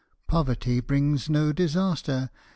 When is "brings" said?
0.79-1.29